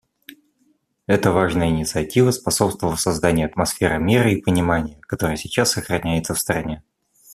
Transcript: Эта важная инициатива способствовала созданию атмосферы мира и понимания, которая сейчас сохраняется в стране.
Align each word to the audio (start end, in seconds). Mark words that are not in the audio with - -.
Эта 1.05 1.29
важная 1.31 1.69
инициатива 1.69 2.31
способствовала 2.31 2.95
созданию 2.95 3.45
атмосферы 3.45 3.99
мира 3.99 4.31
и 4.33 4.41
понимания, 4.41 4.99
которая 5.01 5.37
сейчас 5.37 5.73
сохраняется 5.73 6.33
в 6.33 6.39
стране. 6.39 6.81